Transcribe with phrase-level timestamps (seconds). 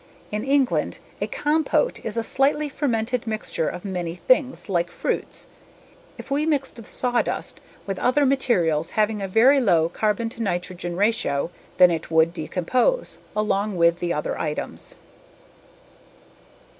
[0.31, 5.45] In England, a compot is a slightly fermented mixture of many things like fruits.
[6.17, 12.09] If we mixed the sawdust with other materials having a very low C/N, then it
[12.09, 14.95] would decompose, along with the other items.